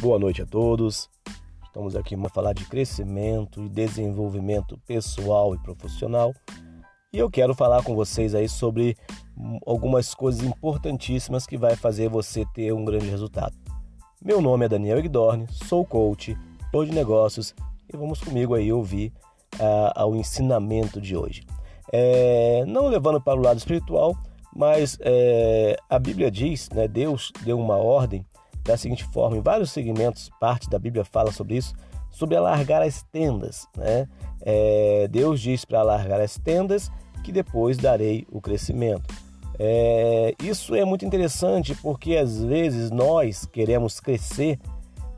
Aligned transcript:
Boa 0.00 0.16
noite 0.16 0.40
a 0.40 0.46
todos. 0.46 1.10
Estamos 1.64 1.96
aqui 1.96 2.16
para 2.16 2.28
falar 2.28 2.52
de 2.52 2.64
crescimento 2.66 3.64
e 3.64 3.68
desenvolvimento 3.68 4.78
pessoal 4.86 5.56
e 5.56 5.58
profissional. 5.58 6.32
E 7.12 7.18
eu 7.18 7.28
quero 7.28 7.52
falar 7.52 7.82
com 7.82 7.96
vocês 7.96 8.32
aí 8.32 8.48
sobre 8.48 8.96
algumas 9.66 10.14
coisas 10.14 10.44
importantíssimas 10.44 11.46
que 11.46 11.56
vai 11.56 11.74
fazer 11.74 12.08
você 12.08 12.44
ter 12.54 12.72
um 12.72 12.84
grande 12.84 13.10
resultado. 13.10 13.56
Meu 14.24 14.40
nome 14.40 14.66
é 14.66 14.68
Daniel 14.68 15.00
Igdorne, 15.00 15.48
sou 15.50 15.84
coach, 15.84 16.38
tô 16.70 16.84
de 16.84 16.92
negócios 16.92 17.52
e 17.92 17.96
vamos 17.96 18.20
comigo 18.20 18.54
aí 18.54 18.72
ouvir 18.72 19.12
uh, 19.58 20.06
o 20.06 20.14
ensinamento 20.14 21.00
de 21.00 21.16
hoje. 21.16 21.42
É, 21.92 22.64
não 22.68 22.86
levando 22.86 23.20
para 23.20 23.36
o 23.36 23.42
lado 23.42 23.58
espiritual, 23.58 24.16
mas 24.54 24.96
é, 25.00 25.76
a 25.90 25.98
Bíblia 25.98 26.30
diz, 26.30 26.70
né, 26.70 26.86
Deus 26.86 27.32
deu 27.44 27.58
uma 27.58 27.78
ordem 27.78 28.24
da 28.68 28.76
seguinte 28.76 29.02
forma, 29.04 29.36
em 29.36 29.40
vários 29.40 29.70
segmentos, 29.70 30.30
parte 30.38 30.68
da 30.68 30.78
Bíblia 30.78 31.02
fala 31.02 31.32
sobre 31.32 31.56
isso, 31.56 31.74
sobre 32.10 32.36
alargar 32.36 32.82
as 32.82 33.02
tendas. 33.02 33.66
Né? 33.74 34.06
É, 34.42 35.08
Deus 35.10 35.40
diz 35.40 35.64
para 35.64 35.80
alargar 35.80 36.20
as 36.20 36.36
tendas 36.36 36.90
que 37.24 37.32
depois 37.32 37.78
darei 37.78 38.26
o 38.30 38.42
crescimento. 38.42 39.12
É, 39.58 40.34
isso 40.42 40.74
é 40.74 40.84
muito 40.84 41.04
interessante 41.04 41.74
porque 41.76 42.14
às 42.16 42.44
vezes 42.44 42.90
nós 42.90 43.46
queremos 43.46 44.00
crescer, 44.00 44.60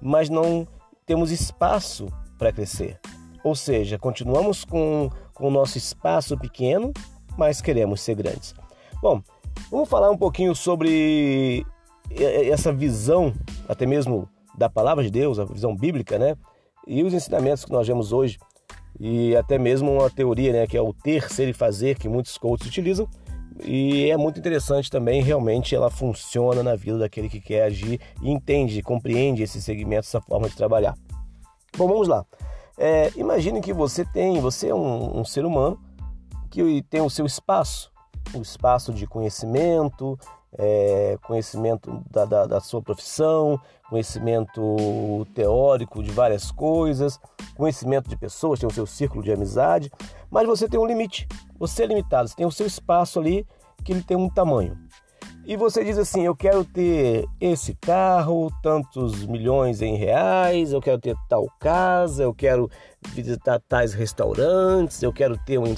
mas 0.00 0.30
não 0.30 0.66
temos 1.04 1.32
espaço 1.32 2.06
para 2.38 2.52
crescer. 2.52 3.00
Ou 3.42 3.56
seja, 3.56 3.98
continuamos 3.98 4.64
com, 4.64 5.10
com 5.34 5.48
o 5.48 5.50
nosso 5.50 5.76
espaço 5.76 6.38
pequeno, 6.38 6.92
mas 7.36 7.60
queremos 7.60 8.00
ser 8.00 8.14
grandes. 8.14 8.54
Bom, 9.02 9.20
vamos 9.72 9.88
falar 9.88 10.08
um 10.10 10.16
pouquinho 10.16 10.54
sobre 10.54 11.66
essa 12.50 12.72
visão, 12.72 13.32
até 13.68 13.86
mesmo 13.86 14.28
da 14.56 14.68
palavra 14.68 15.02
de 15.04 15.10
Deus, 15.10 15.38
a 15.38 15.44
visão 15.44 15.76
bíblica, 15.76 16.18
né? 16.18 16.36
E 16.86 17.02
os 17.02 17.14
ensinamentos 17.14 17.64
que 17.64 17.72
nós 17.72 17.86
vemos 17.86 18.12
hoje, 18.12 18.38
e 18.98 19.36
até 19.36 19.58
mesmo 19.58 19.92
uma 19.92 20.10
teoria, 20.10 20.52
né, 20.52 20.66
que 20.66 20.76
é 20.76 20.82
o 20.82 20.92
ter, 20.92 21.30
ser 21.30 21.48
e 21.48 21.52
fazer, 21.52 21.98
que 21.98 22.08
muitos 22.08 22.36
coaches 22.36 22.66
utilizam, 22.66 23.08
e 23.64 24.10
é 24.10 24.16
muito 24.16 24.38
interessante 24.38 24.90
também, 24.90 25.22
realmente 25.22 25.74
ela 25.74 25.90
funciona 25.90 26.62
na 26.62 26.74
vida 26.74 26.98
daquele 26.98 27.28
que 27.28 27.40
quer 27.40 27.64
agir 27.64 28.00
e 28.22 28.30
entende, 28.30 28.82
compreende 28.82 29.42
esse 29.42 29.60
segmento, 29.60 30.06
essa 30.06 30.20
forma 30.20 30.48
de 30.48 30.56
trabalhar. 30.56 30.94
Bom, 31.76 31.86
vamos 31.86 32.08
lá. 32.08 32.24
É, 32.78 33.10
imagine 33.16 33.60
que 33.60 33.72
você 33.72 34.04
tem, 34.04 34.40
você 34.40 34.68
é 34.68 34.74
um, 34.74 35.20
um 35.20 35.24
ser 35.24 35.44
humano 35.44 35.78
que 36.50 36.82
tem 36.88 37.00
o 37.00 37.10
seu 37.10 37.26
espaço, 37.26 37.92
o 38.34 38.40
espaço 38.40 38.92
de 38.92 39.06
conhecimento, 39.06 40.18
é, 40.58 41.16
conhecimento 41.22 42.02
da, 42.10 42.24
da, 42.24 42.46
da, 42.46 42.60
sua 42.60 42.82
profissão, 42.82 43.60
conhecimento 43.88 45.26
teórico 45.34 46.02
de 46.02 46.10
várias 46.10 46.50
coisas, 46.50 47.20
conhecimento 47.56 48.08
de 48.08 48.16
pessoas, 48.16 48.58
tem 48.58 48.68
o 48.68 48.72
seu 48.72 48.86
círculo 48.86 49.22
de 49.22 49.32
amizade, 49.32 49.90
mas 50.30 50.46
você 50.46 50.68
tem 50.68 50.78
um 50.78 50.86
limite, 50.86 51.28
você 51.58 51.84
é 51.84 51.86
limitado, 51.86 52.28
você 52.28 52.36
tem 52.36 52.46
o 52.46 52.52
seu 52.52 52.66
espaço 52.66 53.18
ali 53.18 53.46
que 53.84 53.92
ele 53.92 54.02
tem 54.02 54.16
um 54.16 54.28
tamanho. 54.28 54.76
E 55.44 55.56
você 55.56 55.82
diz 55.82 55.98
assim: 55.98 56.24
eu 56.24 56.36
quero 56.36 56.64
ter 56.64 57.26
esse 57.40 57.74
carro, 57.74 58.50
tantos 58.62 59.24
milhões 59.26 59.80
em 59.80 59.96
reais, 59.96 60.72
eu 60.72 60.80
quero 60.80 60.98
ter 60.98 61.16
tal 61.28 61.46
casa, 61.58 62.22
eu 62.22 62.34
quero 62.34 62.70
visitar 63.08 63.58
tais 63.60 63.94
restaurantes, 63.94 65.02
eu 65.02 65.12
quero 65.12 65.38
ter 65.38 65.58
um. 65.58 65.74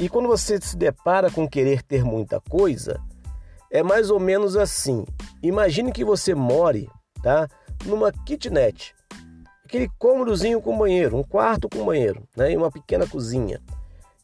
E 0.00 0.08
quando 0.08 0.26
você 0.26 0.60
se 0.60 0.76
depara 0.76 1.30
com 1.30 1.48
querer 1.48 1.82
ter 1.82 2.04
muita 2.04 2.40
coisa, 2.40 3.00
é 3.72 3.82
mais 3.82 4.10
ou 4.10 4.20
menos 4.20 4.54
assim. 4.54 5.04
Imagine 5.42 5.90
que 5.90 6.04
você 6.04 6.34
more, 6.34 6.88
tá? 7.22 7.48
Numa 7.86 8.12
kitnet. 8.12 8.94
Aquele 9.64 9.88
cômodozinho 9.98 10.60
com 10.60 10.76
banheiro, 10.76 11.16
um 11.16 11.22
quarto 11.22 11.70
com 11.70 11.82
banheiro, 11.82 12.22
né? 12.36 12.52
E 12.52 12.56
uma 12.56 12.70
pequena 12.70 13.06
cozinha. 13.06 13.60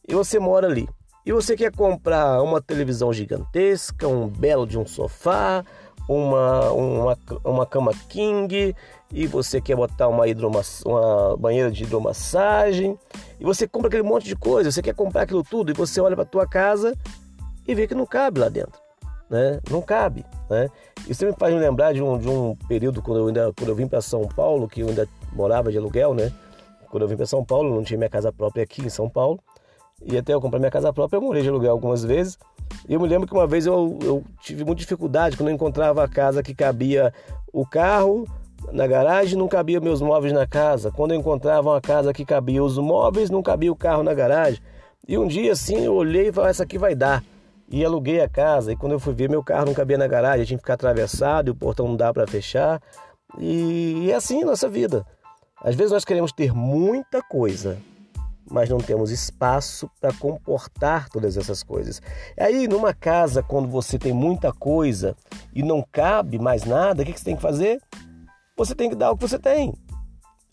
E 0.07 0.13
você 0.13 0.37
mora 0.37 0.67
ali. 0.67 0.87
E 1.25 1.33
você 1.33 1.55
quer 1.57 1.71
comprar 1.71 2.43
uma 2.43 2.61
televisão 2.61 3.11
gigantesca, 3.11 4.07
um 4.07 4.27
belo 4.27 4.67
de 4.67 4.77
um 4.77 4.85
sofá, 4.85 5.65
uma, 6.07 6.71
uma, 6.71 7.17
uma 7.43 7.65
cama 7.65 7.91
king, 8.07 8.75
e 9.11 9.27
você 9.27 9.59
quer 9.59 9.75
botar 9.75 10.07
uma, 10.07 10.25
uma 10.85 11.37
banheira 11.37 11.71
de 11.71 11.83
hidromassagem, 11.83 12.97
e 13.39 13.43
você 13.43 13.67
compra 13.67 13.89
aquele 13.89 14.03
monte 14.03 14.25
de 14.25 14.35
coisa, 14.35 14.71
você 14.71 14.81
quer 14.81 14.95
comprar 14.95 15.23
aquilo 15.23 15.43
tudo, 15.43 15.71
e 15.71 15.73
você 15.73 15.99
olha 15.99 16.15
para 16.15 16.25
tua 16.25 16.47
casa 16.47 16.95
e 17.67 17.75
vê 17.75 17.85
que 17.85 17.93
não 17.93 18.05
cabe 18.05 18.39
lá 18.39 18.49
dentro 18.49 18.88
né? 19.29 19.59
Não 19.69 19.81
cabe, 19.81 20.25
né? 20.49 20.69
Isso 21.07 21.25
me 21.25 21.33
faz 21.33 21.53
me 21.53 21.59
lembrar 21.59 21.93
de 21.93 22.01
um, 22.01 22.17
de 22.17 22.27
um 22.27 22.55
período 22.67 23.01
quando 23.01 23.19
eu 23.19 23.27
ainda 23.27 23.53
quando 23.53 23.69
eu 23.69 23.75
vim 23.75 23.87
para 23.87 24.01
São 24.01 24.27
Paulo, 24.27 24.67
que 24.67 24.81
eu 24.81 24.87
ainda 24.87 25.07
morava 25.33 25.71
de 25.71 25.77
aluguel, 25.77 26.13
né? 26.13 26.31
Quando 26.89 27.03
eu 27.03 27.07
vim 27.07 27.15
para 27.15 27.25
São 27.25 27.45
Paulo, 27.45 27.73
não 27.73 27.83
tinha 27.83 27.97
minha 27.97 28.09
casa 28.09 28.31
própria 28.31 28.63
aqui 28.63 28.81
em 28.81 28.89
São 28.89 29.09
Paulo. 29.09 29.39
E 30.03 30.17
até 30.17 30.33
eu 30.33 30.41
comprar 30.41 30.59
minha 30.59 30.71
casa 30.71 30.91
própria, 30.93 31.17
eu 31.17 31.21
morei 31.21 31.43
de 31.43 31.49
aluguel 31.49 31.71
algumas 31.71 32.03
vezes. 32.03 32.37
E 32.87 32.93
eu 32.93 32.99
me 32.99 33.07
lembro 33.07 33.27
que 33.27 33.33
uma 33.33 33.45
vez 33.45 33.65
eu, 33.65 33.99
eu 34.01 34.23
tive 34.41 34.63
muita 34.63 34.81
dificuldade 34.81 35.35
quando 35.35 35.49
eu 35.49 35.55
encontrava 35.55 36.03
a 36.03 36.07
casa 36.07 36.41
que 36.41 36.55
cabia 36.55 37.13
o 37.51 37.65
carro 37.65 38.25
na 38.71 38.87
garagem, 38.87 39.37
não 39.37 39.47
cabia 39.47 39.79
meus 39.79 40.01
móveis 40.01 40.33
na 40.33 40.47
casa. 40.47 40.91
Quando 40.91 41.13
eu 41.13 41.19
encontrava 41.19 41.69
uma 41.69 41.81
casa 41.81 42.13
que 42.13 42.25
cabia 42.25 42.63
os 42.63 42.77
móveis, 42.77 43.29
não 43.29 43.43
cabia 43.43 43.71
o 43.71 43.75
carro 43.75 44.03
na 44.03 44.13
garagem. 44.13 44.61
E 45.07 45.17
um 45.17 45.27
dia 45.27 45.51
assim 45.51 45.83
eu 45.83 45.93
olhei 45.93 46.29
e 46.29 46.31
falei: 46.31 46.51
essa 46.51 46.63
aqui 46.63 46.77
vai 46.77 46.95
dar 46.95 47.23
e 47.69 47.85
aluguei 47.85 48.21
a 48.21 48.27
casa. 48.27 48.71
E 48.71 48.75
quando 48.75 48.93
eu 48.93 48.99
fui 48.99 49.13
ver, 49.13 49.29
meu 49.29 49.43
carro 49.43 49.67
não 49.67 49.73
cabia 49.73 49.97
na 49.97 50.07
garagem, 50.07 50.45
tinha 50.45 50.57
que 50.57 50.63
ficar 50.63 50.73
atravessado 50.73 51.49
e 51.49 51.51
o 51.51 51.55
portão 51.55 51.87
não 51.87 51.95
dá 51.95 52.13
para 52.13 52.27
fechar. 52.27 52.81
E, 53.37 54.09
é 54.11 54.15
assim 54.15 54.43
a 54.43 54.45
nossa 54.45 54.67
vida. 54.67 55.05
Às 55.61 55.75
vezes 55.75 55.91
nós 55.91 56.05
queremos 56.05 56.31
ter 56.31 56.53
muita 56.53 57.21
coisa, 57.21 57.77
mas 58.49 58.69
não 58.69 58.79
temos 58.79 59.11
espaço 59.11 59.89
para 59.99 60.13
comportar 60.13 61.09
todas 61.09 61.37
essas 61.37 61.61
coisas. 61.61 62.01
Aí, 62.39 62.67
numa 62.67 62.93
casa, 62.93 63.43
quando 63.43 63.67
você 63.67 63.99
tem 63.99 64.13
muita 64.13 64.51
coisa 64.51 65.15
e 65.53 65.61
não 65.61 65.85
cabe 65.91 66.39
mais 66.39 66.63
nada, 66.63 67.03
o 67.03 67.05
que 67.05 67.17
você 67.17 67.25
tem 67.25 67.35
que 67.35 67.41
fazer? 67.41 67.79
Você 68.57 68.73
tem 68.73 68.89
que 68.89 68.95
dar 68.95 69.11
o 69.11 69.17
que 69.17 69.27
você 69.27 69.37
tem. 69.37 69.73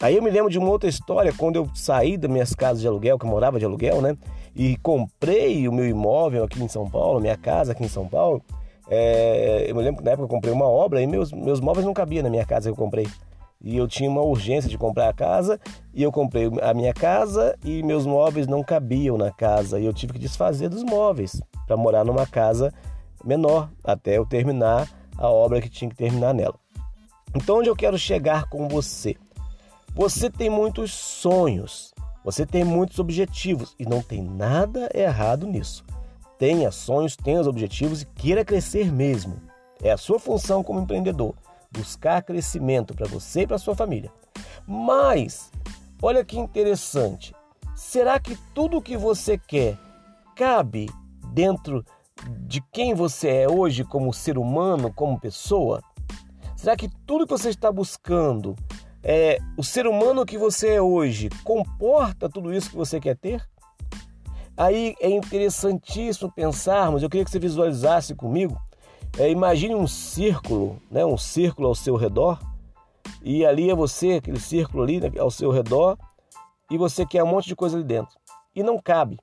Aí 0.01 0.17
eu 0.17 0.23
me 0.23 0.31
lembro 0.31 0.51
de 0.51 0.59
uma 0.59 0.69
outra 0.69 0.91
história, 0.91 1.33
quando 1.33 1.57
eu 1.57 1.71
saí 1.75 2.19
das 2.19 2.31
minhas 2.31 2.53
casas 2.53 2.83
de 2.83 2.87
aluguel, 2.87 3.19
que 3.19 3.25
eu 3.25 3.31
morava 3.31 3.59
de 3.59 3.65
aluguel, 3.65 4.03
né? 4.03 4.15
E 4.57 4.79
comprei 4.79 5.69
o 5.69 5.73
meu 5.73 5.87
imóvel 5.87 6.45
aqui 6.45 6.63
em 6.63 6.69
São 6.69 6.89
Paulo, 6.89 7.21
minha 7.21 7.37
casa 7.37 7.73
aqui 7.73 7.85
em 7.85 7.89
São 7.89 8.09
Paulo. 8.09 8.43
É, 8.89 9.67
eu 9.69 9.77
me 9.77 9.83
lembro 9.83 9.99
que 9.99 10.05
na 10.05 10.13
época 10.13 10.25
eu 10.25 10.29
comprei 10.29 10.53
uma 10.53 10.67
obra 10.67 11.03
e 11.03 11.07
meus, 11.07 11.31
meus 11.31 11.61
móveis 11.61 11.85
não 11.85 11.93
cabiam 11.93 12.23
na 12.23 12.31
minha 12.31 12.47
casa 12.47 12.69
que 12.69 12.73
eu 12.73 12.77
comprei. 12.77 13.07
E 13.61 13.77
eu 13.77 13.87
tinha 13.87 14.09
uma 14.09 14.23
urgência 14.23 14.71
de 14.71 14.79
comprar 14.79 15.11
a 15.11 15.13
casa 15.13 15.61
e 15.93 16.03
eu 16.03 16.11
comprei 16.11 16.51
a 16.63 16.73
minha 16.73 16.95
casa 16.95 17.55
e 17.63 17.83
meus 17.83 18.07
móveis 18.07 18.47
não 18.47 18.65
cabiam 18.65 19.19
na 19.19 19.31
casa. 19.31 19.79
E 19.79 19.85
eu 19.85 19.93
tive 19.93 20.15
que 20.15 20.19
desfazer 20.19 20.71
dos 20.71 20.83
móveis 20.83 21.39
para 21.67 21.77
morar 21.77 22.05
numa 22.05 22.27
casa 22.27 22.73
menor 23.23 23.69
até 23.85 24.17
eu 24.17 24.25
terminar 24.25 24.89
a 25.19 25.29
obra 25.29 25.61
que 25.61 25.69
tinha 25.69 25.91
que 25.91 25.97
terminar 25.97 26.33
nela. 26.33 26.55
Então, 27.35 27.59
onde 27.59 27.69
eu 27.69 27.77
quero 27.77 27.99
chegar 27.99 28.49
com 28.49 28.69
você? 28.69 29.17
Você 29.95 30.31
tem 30.31 30.49
muitos 30.49 30.93
sonhos, 30.93 31.93
você 32.27 32.45
tem 32.45 32.65
muitos 32.65 32.99
objetivos 32.99 33.73
e 33.79 33.87
não 33.87 34.03
tem 34.03 34.21
nada 34.21 34.91
errado 34.93 35.47
nisso. 35.47 35.85
Tenha 36.37 36.73
sonhos, 36.73 37.15
tenha 37.15 37.41
os 37.41 37.47
objetivos 37.47 38.03
e 38.03 38.05
queira 38.05 38.45
crescer 38.45 38.91
mesmo. 38.93 39.41
É 39.81 39.93
a 39.93 39.97
sua 39.97 40.19
função 40.19 40.61
como 40.65 40.81
empreendedor 40.81 41.37
buscar 41.71 42.21
crescimento 42.25 42.95
para 42.95 43.07
você 43.07 43.43
e 43.43 43.47
para 43.47 43.59
sua 43.59 43.77
família. 43.77 44.11
Mas, 44.67 45.53
olha 46.03 46.25
que 46.25 46.37
interessante. 46.37 47.33
Será 47.77 48.19
que 48.19 48.37
tudo 48.53 48.79
o 48.79 48.83
que 48.83 48.97
você 48.97 49.39
quer 49.39 49.79
cabe 50.35 50.91
dentro 51.33 51.85
de 52.41 52.61
quem 52.73 52.93
você 52.93 53.29
é 53.29 53.49
hoje 53.49 53.85
como 53.85 54.13
ser 54.13 54.37
humano, 54.37 54.93
como 54.93 55.21
pessoa? 55.21 55.81
Será 56.57 56.75
que 56.75 56.89
tudo 57.07 57.25
que 57.25 57.39
você 57.39 57.51
está 57.51 57.71
buscando 57.71 58.57
é, 59.03 59.39
o 59.57 59.63
ser 59.63 59.87
humano 59.87 60.27
que 60.27 60.37
você 60.37 60.75
é 60.75 60.83
hoje 60.83 61.29
comporta 61.45 62.29
tudo 62.29 62.53
isso 62.53 62.71
que 62.71 62.77
você 62.77 62.99
quer 62.99 63.17
ter? 63.17 63.43
Aí 64.57 64.95
é 65.01 65.11
interessantíssimo 65.11 66.33
pensarmos, 66.33 67.03
eu 67.03 67.11
queria 67.11 67.25
que 67.25 67.31
você 67.31 67.39
visualizasse 67.39 68.15
comigo, 68.15 68.59
é, 69.19 69.31
imagine 69.31 69.75
um 69.75 69.87
círculo, 69.87 70.81
né, 70.91 71.05
um 71.05 71.19
círculo 71.19 71.69
ao 71.69 71.75
seu 71.75 71.95
redor, 71.95 72.39
e 73.23 73.45
ali 73.45 73.71
é 73.71 73.75
você, 73.75 74.15
aquele 74.15 74.41
círculo 74.41 74.83
ali 74.83 74.99
né, 74.99 75.11
ao 75.19 75.31
seu 75.31 75.51
redor, 75.51 75.99
e 76.71 76.79
você 76.79 77.05
quer 77.05 77.23
um 77.23 77.27
monte 77.27 77.47
de 77.47 77.55
coisa 77.55 77.77
ali 77.77 77.85
dentro, 77.85 78.17
e 78.55 78.63
não 78.63 78.79
cabe. 78.79 79.19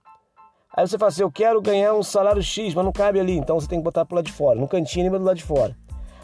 Aí 0.76 0.88
você 0.88 0.98
fala 0.98 1.10
assim, 1.10 1.24
eu 1.24 1.32
quero 1.32 1.62
ganhar 1.62 1.94
um 1.94 2.04
salário 2.04 2.42
X, 2.42 2.74
mas 2.74 2.86
não 2.86 2.92
cabe 2.92 3.20
ali, 3.20 3.38
então 3.38 3.60
você 3.60 3.68
tem 3.68 3.80
que 3.80 3.84
botar 3.84 4.06
para 4.06 4.18
lado 4.18 4.26
de 4.26 4.32
fora, 4.32 4.60
no 4.60 4.68
cantinho 4.68 5.08
ali 5.08 5.18
do 5.18 5.26
lado 5.26 5.38
de 5.38 5.44
fora. 5.44 5.76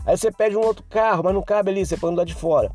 Aí 0.06 0.18
você 0.18 0.32
pede 0.32 0.56
um 0.56 0.62
outro 0.62 0.86
carro, 0.90 1.24
mas 1.24 1.34
não 1.34 1.42
cabe 1.42 1.72
ali, 1.72 1.86
você 1.86 1.98
põe 1.98 2.12
do 2.12 2.18
lado 2.18 2.28
de 2.28 2.36
fora. 2.36 2.72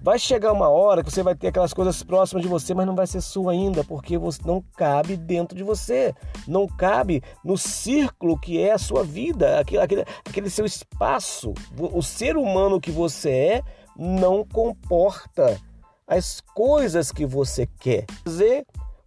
Vai 0.00 0.18
chegar 0.18 0.52
uma 0.52 0.68
hora 0.68 1.02
que 1.02 1.10
você 1.10 1.22
vai 1.22 1.34
ter 1.34 1.48
aquelas 1.48 1.74
coisas 1.74 2.02
próximas 2.02 2.42
de 2.42 2.48
você, 2.48 2.72
mas 2.72 2.86
não 2.86 2.94
vai 2.94 3.06
ser 3.06 3.20
sua 3.20 3.52
ainda, 3.52 3.82
porque 3.82 4.16
você 4.16 4.40
não 4.44 4.62
cabe 4.76 5.16
dentro 5.16 5.56
de 5.56 5.64
você, 5.64 6.14
não 6.46 6.66
cabe 6.66 7.22
no 7.44 7.58
círculo 7.58 8.38
que 8.38 8.60
é 8.60 8.72
a 8.72 8.78
sua 8.78 9.02
vida, 9.02 9.58
aquele, 9.58 9.82
aquele, 9.82 10.04
aquele 10.24 10.50
seu 10.50 10.64
espaço. 10.64 11.52
O 11.76 12.02
ser 12.02 12.36
humano 12.36 12.80
que 12.80 12.90
você 12.90 13.30
é, 13.30 13.62
não 13.96 14.44
comporta 14.44 15.60
as 16.06 16.40
coisas 16.54 17.12
que 17.12 17.26
você 17.26 17.66
quer 17.66 18.06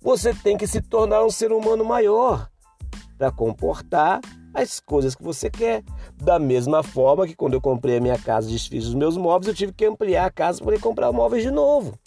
você 0.01 0.33
tem 0.33 0.57
que 0.57 0.65
se 0.65 0.81
tornar 0.81 1.23
um 1.23 1.29
ser 1.29 1.51
humano 1.51 1.85
maior 1.85 2.49
para 3.17 3.31
comportar 3.31 4.19
as 4.53 4.79
coisas 4.79 5.15
que 5.15 5.23
você 5.23 5.49
quer. 5.49 5.83
Da 6.15 6.39
mesma 6.39 6.83
forma 6.83 7.27
que 7.27 7.35
quando 7.35 7.53
eu 7.53 7.61
comprei 7.61 7.97
a 7.97 8.01
minha 8.01 8.17
casa 8.17 8.49
e 8.49 8.53
desfiz 8.53 8.85
os 8.85 8.93
meus 8.93 9.17
móveis, 9.17 9.47
eu 9.47 9.55
tive 9.55 9.73
que 9.73 9.85
ampliar 9.85 10.25
a 10.25 10.31
casa 10.31 10.59
para 10.59 10.65
poder 10.65 10.79
comprar 10.81 11.11
móveis 11.11 11.43
de 11.43 11.51
novo. 11.51 11.97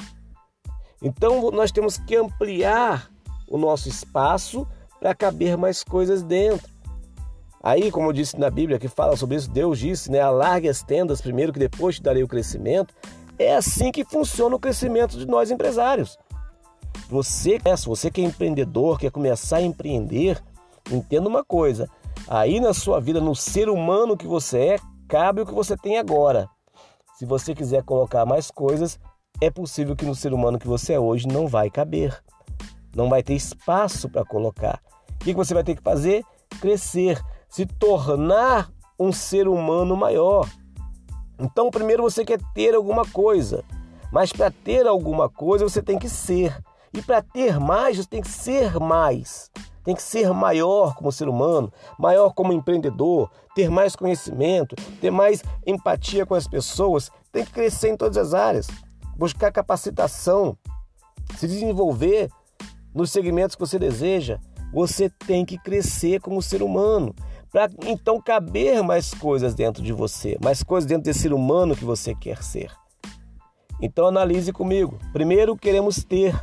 Então 1.02 1.50
nós 1.50 1.70
temos 1.70 1.98
que 1.98 2.16
ampliar 2.16 3.10
o 3.48 3.58
nosso 3.58 3.88
espaço 3.88 4.66
para 4.98 5.14
caber 5.14 5.56
mais 5.56 5.84
coisas 5.84 6.22
dentro. 6.22 6.72
Aí, 7.62 7.90
como 7.90 8.08
eu 8.08 8.12
disse 8.12 8.38
na 8.38 8.50
Bíblia, 8.50 8.78
que 8.78 8.88
fala 8.88 9.16
sobre 9.16 9.36
isso, 9.36 9.50
Deus 9.50 9.78
disse, 9.78 10.10
né? 10.10 10.20
Alargue 10.20 10.68
as 10.68 10.82
tendas 10.82 11.22
primeiro, 11.22 11.50
que 11.50 11.58
depois 11.58 11.96
te 11.96 12.02
darei 12.02 12.22
o 12.22 12.28
crescimento. 12.28 12.94
É 13.38 13.56
assim 13.56 13.90
que 13.90 14.04
funciona 14.04 14.54
o 14.54 14.58
crescimento 14.58 15.16
de 15.18 15.26
nós 15.26 15.50
empresários. 15.50 16.18
Você, 17.08 17.58
se 17.76 17.86
você 17.86 18.10
que 18.10 18.20
é 18.20 18.24
empreendedor, 18.24 18.98
quer 18.98 19.10
começar 19.10 19.56
a 19.58 19.62
empreender, 19.62 20.42
entenda 20.90 21.28
uma 21.28 21.42
coisa: 21.42 21.88
aí 22.28 22.60
na 22.60 22.72
sua 22.72 23.00
vida, 23.00 23.20
no 23.20 23.34
ser 23.34 23.68
humano 23.68 24.16
que 24.16 24.26
você 24.26 24.58
é, 24.58 24.78
cabe 25.08 25.42
o 25.42 25.46
que 25.46 25.54
você 25.54 25.76
tem 25.76 25.98
agora. 25.98 26.48
Se 27.18 27.24
você 27.24 27.54
quiser 27.54 27.82
colocar 27.82 28.26
mais 28.26 28.50
coisas, 28.50 28.98
é 29.40 29.50
possível 29.50 29.94
que 29.94 30.04
no 30.04 30.14
ser 30.14 30.32
humano 30.32 30.58
que 30.58 30.66
você 30.66 30.94
é 30.94 31.00
hoje 31.00 31.28
não 31.28 31.46
vai 31.46 31.70
caber. 31.70 32.22
Não 32.94 33.08
vai 33.08 33.22
ter 33.22 33.34
espaço 33.34 34.08
para 34.08 34.24
colocar. 34.24 34.80
O 35.20 35.24
que 35.24 35.34
você 35.34 35.54
vai 35.54 35.64
ter 35.64 35.76
que 35.76 35.82
fazer? 35.82 36.24
Crescer, 36.60 37.20
se 37.48 37.66
tornar 37.66 38.70
um 38.98 39.12
ser 39.12 39.48
humano 39.48 39.96
maior. 39.96 40.48
Então, 41.38 41.70
primeiro 41.70 42.02
você 42.02 42.24
quer 42.24 42.40
ter 42.54 42.74
alguma 42.74 43.04
coisa, 43.04 43.64
mas 44.12 44.32
para 44.32 44.50
ter 44.50 44.86
alguma 44.86 45.28
coisa 45.28 45.68
você 45.68 45.82
tem 45.82 45.98
que 45.98 46.08
ser. 46.08 46.56
E 46.92 47.02
para 47.02 47.20
ter 47.20 47.58
mais, 47.58 47.96
você 47.96 48.08
tem 48.08 48.22
que 48.22 48.28
ser 48.28 48.78
mais. 48.78 49.50
Tem 49.84 49.94
que 49.94 50.02
ser 50.02 50.32
maior 50.32 50.94
como 50.94 51.12
ser 51.12 51.28
humano, 51.28 51.72
maior 51.98 52.32
como 52.32 52.52
empreendedor, 52.52 53.30
ter 53.54 53.70
mais 53.70 53.94
conhecimento, 53.94 54.74
ter 55.00 55.10
mais 55.10 55.42
empatia 55.66 56.24
com 56.24 56.34
as 56.34 56.48
pessoas, 56.48 57.10
tem 57.30 57.44
que 57.44 57.52
crescer 57.52 57.90
em 57.90 57.96
todas 57.96 58.16
as 58.16 58.32
áreas, 58.32 58.66
buscar 59.16 59.52
capacitação, 59.52 60.56
se 61.36 61.46
desenvolver 61.46 62.30
nos 62.94 63.10
segmentos 63.10 63.56
que 63.56 63.60
você 63.60 63.78
deseja. 63.78 64.38
Você 64.72 65.08
tem 65.08 65.44
que 65.44 65.58
crescer 65.58 66.20
como 66.20 66.42
ser 66.42 66.62
humano 66.62 67.14
para 67.52 67.70
então 67.86 68.20
caber 68.20 68.82
mais 68.82 69.14
coisas 69.14 69.54
dentro 69.54 69.82
de 69.82 69.92
você, 69.92 70.36
mais 70.42 70.62
coisas 70.62 70.88
dentro 70.88 71.04
desse 71.04 71.20
ser 71.20 71.32
humano 71.32 71.76
que 71.76 71.84
você 71.84 72.14
quer 72.14 72.42
ser. 72.42 72.72
Então 73.80 74.06
analise 74.06 74.52
comigo. 74.52 74.98
Primeiro 75.12 75.56
queremos 75.56 76.02
ter 76.02 76.34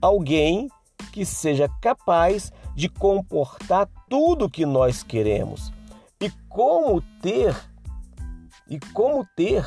alguém 0.00 0.68
que 1.10 1.24
seja 1.24 1.68
capaz 1.80 2.52
de 2.74 2.88
comportar 2.88 3.88
tudo 4.08 4.50
que 4.50 4.64
nós 4.64 5.02
queremos. 5.02 5.72
E 6.20 6.30
como 6.48 7.00
ter 7.22 7.56
e 8.68 8.78
como 8.92 9.26
ter 9.36 9.64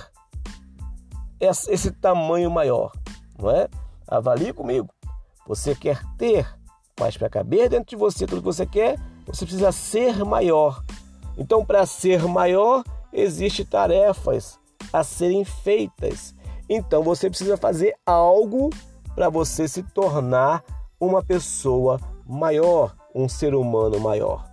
esse 1.40 1.92
tamanho 1.92 2.52
maior, 2.52 2.92
não 3.38 3.50
é? 3.50 3.68
Avalie 4.08 4.54
comigo. 4.54 4.90
Você 5.48 5.74
quer 5.74 6.02
ter, 6.18 6.48
mas 7.00 7.18
para 7.18 7.30
caber 7.30 7.70
dentro 7.70 7.90
de 7.90 7.96
você 7.96 8.28
tudo 8.28 8.42
que 8.42 8.46
você 8.46 8.66
quer, 8.66 9.00
você 9.26 9.46
precisa 9.46 9.72
ser 9.72 10.24
maior. 10.24 10.84
Então, 11.38 11.66
para 11.66 11.86
ser 11.86 12.24
maior, 12.28 12.84
existem 13.12 13.66
tarefas 13.66 14.60
a 14.94 15.04
serem 15.04 15.44
feitas. 15.44 16.36
Então, 16.70 17.02
você 17.02 17.30
precisa 17.30 17.58
fazer 17.58 17.96
algo 18.06 18.70
para 19.16 19.30
você 19.30 19.68
se 19.68 19.82
tornar 19.82 20.64
uma 21.02 21.24
pessoa 21.24 22.00
maior, 22.26 22.96
um 23.14 23.28
ser 23.28 23.56
humano 23.56 24.00
maior. 24.00 24.48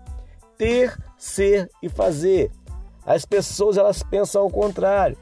Ter, 0.57 0.97
ser 1.19 1.71
e 1.83 1.89
fazer. 1.91 2.51
As 3.05 3.27
pessoas 3.27 3.77
elas 3.77 4.03
pensam 4.03 4.43
ao 4.43 4.51
contrário. 4.51 5.17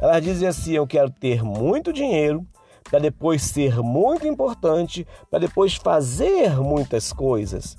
Elas 0.00 0.22
dizem 0.22 0.48
assim: 0.48 0.72
eu 0.72 0.86
quero 0.86 1.10
ter 1.10 1.44
muito 1.44 1.92
dinheiro 1.92 2.44
para 2.82 2.98
depois 2.98 3.42
ser 3.42 3.78
muito 3.80 4.26
importante, 4.26 5.06
para 5.30 5.38
depois 5.38 5.76
fazer 5.76 6.58
muitas 6.58 7.12
coisas. 7.12 7.76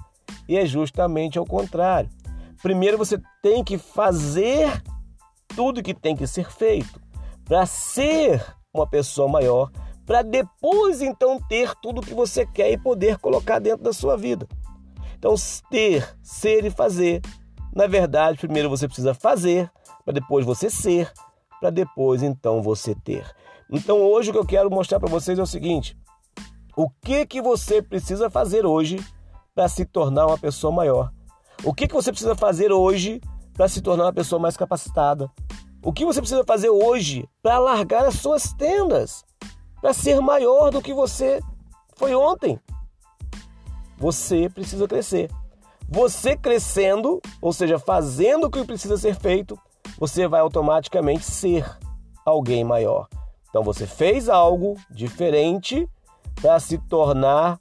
E 0.48 0.56
é 0.56 0.66
justamente 0.66 1.38
ao 1.38 1.46
contrário. 1.46 2.10
Primeiro 2.62 2.98
você 2.98 3.20
tem 3.42 3.64
que 3.64 3.78
fazer 3.78 4.82
tudo 5.56 5.84
que 5.84 5.94
tem 5.94 6.16
que 6.16 6.28
ser 6.28 6.50
feito 6.50 7.02
para 7.44 7.66
ser 7.66 8.42
uma 8.74 8.88
pessoa 8.88 9.28
maior, 9.28 9.70
para 10.06 10.22
depois 10.22 11.02
então 11.02 11.40
ter 11.40 11.74
tudo 11.82 12.02
que 12.02 12.14
você 12.14 12.46
quer 12.46 12.72
e 12.72 12.78
poder 12.78 13.18
colocar 13.18 13.60
dentro 13.60 13.84
da 13.84 13.94
sua 13.94 14.18
vida. 14.18 14.48
Então, 15.18 15.36
ter, 15.70 16.18
ser 16.24 16.66
e 16.66 16.72
fazer. 16.72 17.22
Na 17.74 17.88
verdade, 17.88 18.40
primeiro 18.40 18.70
você 18.70 18.88
precisa 18.88 19.14
fazer, 19.14 19.72
para 20.04 20.14
depois 20.14 20.46
você 20.46 20.70
ser, 20.70 21.12
para 21.60 21.70
depois 21.70 22.24
então 22.24 22.62
você 22.62 22.96
ter. 22.96 23.26
Então, 23.70 24.02
hoje 24.02 24.30
o 24.30 24.34
que 24.34 24.40
eu 24.40 24.46
quero 24.46 24.70
mostrar 24.70 25.00
para 25.00 25.10
vocês 25.10 25.38
é 25.38 25.42
o 25.42 25.46
seguinte: 25.46 25.96
o 26.76 26.90
que 26.90 27.26
que 27.26 27.42
você 27.42 27.82
precisa 27.82 28.30
fazer 28.30 28.66
hoje 28.66 29.00
para 29.54 29.68
se 29.68 29.86
tornar 29.86 30.26
uma 30.26 30.38
pessoa 30.38 30.74
maior? 30.74 31.12
O 31.64 31.74
que 31.74 31.88
que 31.88 31.94
você 31.94 32.12
precisa 32.12 32.36
fazer 32.36 32.72
hoje 32.72 33.22
para 33.54 33.68
se 33.68 33.82
tornar 33.82 34.06
uma 34.06 34.14
pessoa 34.14 34.40
mais 34.40 34.58
capacitada? 34.58 35.30
O 35.84 35.94
que 35.94 36.04
você 36.04 36.20
precisa 36.20 36.44
fazer 36.44 36.70
hoje 36.70 37.28
para 37.42 37.60
largar 37.60 38.06
as 38.06 38.16
suas 38.16 38.54
tendas? 38.54 39.24
Para 39.82 39.94
ser 39.94 40.22
maior 40.22 40.70
do 40.70 40.82
que 40.82 40.94
você 40.94 41.42
foi 41.96 42.16
ontem. 42.16 42.60
Você 43.98 44.50
precisa 44.50 44.88
crescer. 44.88 45.30
Você 45.90 46.38
crescendo, 46.38 47.20
ou 47.42 47.52
seja, 47.52 47.78
fazendo 47.78 48.46
o 48.48 48.50
que 48.50 48.64
precisa 48.64 48.98
ser 48.98 49.16
feito, 49.16 49.60
você 50.00 50.28
vai 50.28 50.40
automaticamente 50.40 51.26
ser 51.26 51.70
alguém 52.26 52.64
maior. 52.64 53.08
Então 53.50 53.64
você 53.64 53.86
fez 53.86 54.30
algo 54.30 54.78
diferente 54.90 55.88
para 56.42 56.60
se 56.60 56.78
tornar 56.78 57.60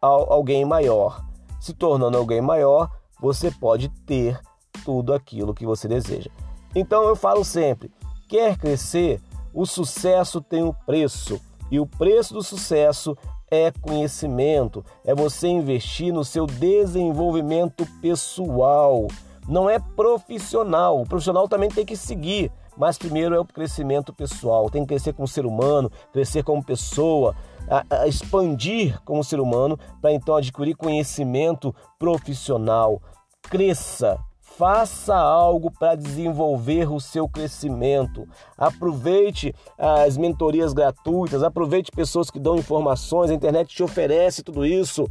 alguém 0.00 0.64
maior. 0.64 1.22
Se 1.60 1.74
tornando 1.74 2.16
alguém 2.16 2.40
maior, 2.40 2.90
você 3.20 3.50
pode 3.50 3.88
ter 4.06 4.40
tudo 4.84 5.12
aquilo 5.12 5.54
que 5.54 5.66
você 5.66 5.86
deseja. 5.86 6.30
Então 6.74 7.04
eu 7.04 7.16
falo 7.16 7.44
sempre: 7.44 7.90
quer 8.28 8.56
crescer? 8.56 9.20
O 9.52 9.64
sucesso 9.64 10.40
tem 10.40 10.62
um 10.62 10.72
preço. 10.72 11.40
E 11.70 11.80
o 11.80 11.86
preço 11.86 12.34
do 12.34 12.42
sucesso 12.42 13.16
é 13.50 13.70
conhecimento, 13.70 14.84
é 15.04 15.14
você 15.14 15.48
investir 15.48 16.12
no 16.12 16.24
seu 16.24 16.46
desenvolvimento 16.46 17.86
pessoal. 18.00 19.06
Não 19.48 19.70
é 19.70 19.78
profissional. 19.78 21.00
O 21.00 21.06
profissional 21.06 21.48
também 21.48 21.68
tem 21.68 21.84
que 21.84 21.96
seguir, 21.96 22.50
mas 22.76 22.98
primeiro 22.98 23.34
é 23.34 23.38
o 23.38 23.44
crescimento 23.44 24.12
pessoal. 24.12 24.68
Tem 24.68 24.82
que 24.82 24.88
crescer 24.88 25.12
como 25.12 25.28
ser 25.28 25.46
humano, 25.46 25.90
crescer 26.12 26.42
como 26.42 26.64
pessoa, 26.64 27.34
a, 27.68 28.02
a 28.02 28.08
expandir 28.08 29.00
como 29.04 29.22
ser 29.22 29.40
humano 29.40 29.78
para 30.00 30.12
então 30.12 30.36
adquirir 30.36 30.76
conhecimento 30.76 31.74
profissional. 31.98 33.00
Cresça, 33.42 34.18
Faça 34.56 35.14
algo 35.14 35.70
para 35.70 35.94
desenvolver 35.94 36.90
o 36.90 36.98
seu 36.98 37.28
crescimento. 37.28 38.26
Aproveite 38.56 39.54
as 39.76 40.16
mentorias 40.16 40.72
gratuitas, 40.72 41.42
aproveite 41.42 41.90
pessoas 41.90 42.30
que 42.30 42.40
dão 42.40 42.56
informações, 42.56 43.30
a 43.30 43.34
internet 43.34 43.74
te 43.74 43.82
oferece 43.82 44.42
tudo 44.42 44.64
isso. 44.64 45.06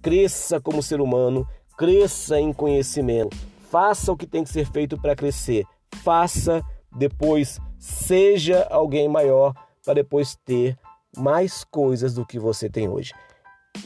Cresça 0.00 0.60
como 0.60 0.80
ser 0.80 1.00
humano, 1.00 1.44
cresça 1.76 2.38
em 2.38 2.52
conhecimento. 2.52 3.36
Faça 3.68 4.12
o 4.12 4.16
que 4.16 4.28
tem 4.28 4.44
que 4.44 4.50
ser 4.50 4.64
feito 4.70 4.96
para 4.96 5.16
crescer. 5.16 5.64
Faça, 6.04 6.64
depois 6.94 7.58
seja 7.80 8.64
alguém 8.70 9.08
maior 9.08 9.54
para 9.84 9.94
depois 9.94 10.36
ter 10.44 10.78
mais 11.16 11.64
coisas 11.64 12.14
do 12.14 12.24
que 12.24 12.38
você 12.38 12.70
tem 12.70 12.88
hoje. 12.88 13.12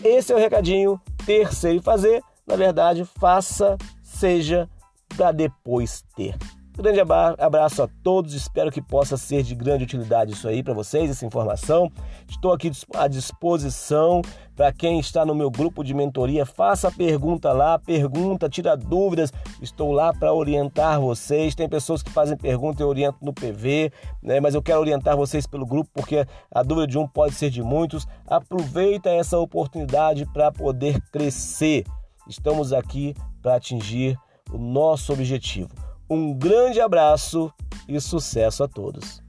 Esse 0.04 0.34
é 0.34 0.36
o 0.36 0.38
recadinho, 0.38 1.00
ter, 1.24 1.50
ser 1.54 1.74
e 1.74 1.80
fazer. 1.80 2.22
Na 2.46 2.56
verdade, 2.56 3.06
faça, 3.06 3.78
seja 4.02 4.68
para 5.12 5.32
depois 5.32 6.04
ter. 6.16 6.36
Grande 6.74 7.00
abraço 7.02 7.82
a 7.82 7.88
todos, 8.02 8.32
espero 8.32 8.72
que 8.72 8.80
possa 8.80 9.18
ser 9.18 9.42
de 9.42 9.54
grande 9.54 9.84
utilidade 9.84 10.32
isso 10.32 10.48
aí 10.48 10.62
para 10.62 10.72
vocês, 10.72 11.10
essa 11.10 11.26
informação. 11.26 11.92
Estou 12.26 12.50
aqui 12.50 12.72
à 12.94 13.06
disposição 13.06 14.22
para 14.56 14.72
quem 14.72 14.98
está 14.98 15.22
no 15.22 15.34
meu 15.34 15.50
grupo 15.50 15.84
de 15.84 15.92
mentoria. 15.92 16.46
Faça 16.46 16.90
pergunta 16.90 17.52
lá, 17.52 17.78
pergunta, 17.78 18.48
tira 18.48 18.74
dúvidas. 18.74 19.30
Estou 19.60 19.92
lá 19.92 20.14
para 20.14 20.32
orientar 20.32 20.98
vocês. 20.98 21.54
Tem 21.54 21.68
pessoas 21.68 22.02
que 22.02 22.10
fazem 22.10 22.38
pergunta 22.38 22.82
e 22.82 22.84
eu 22.84 22.88
oriento 22.88 23.18
no 23.20 23.34
PV, 23.34 23.92
né? 24.22 24.40
mas 24.40 24.54
eu 24.54 24.62
quero 24.62 24.80
orientar 24.80 25.14
vocês 25.14 25.46
pelo 25.46 25.66
grupo 25.66 25.90
porque 25.92 26.26
a 26.50 26.62
dúvida 26.62 26.86
de 26.86 26.96
um 26.96 27.06
pode 27.06 27.34
ser 27.34 27.50
de 27.50 27.62
muitos. 27.62 28.06
Aproveita 28.26 29.10
essa 29.10 29.38
oportunidade 29.38 30.24
para 30.32 30.50
poder 30.50 31.02
crescer. 31.12 31.84
Estamos 32.26 32.72
aqui 32.72 33.14
para 33.42 33.56
atingir 33.56 34.18
o 34.52 34.58
nosso 34.58 35.12
objetivo. 35.12 35.70
Um 36.08 36.34
grande 36.34 36.80
abraço 36.80 37.52
e 37.88 37.98
sucesso 38.00 38.62
a 38.62 38.68
todos! 38.68 39.22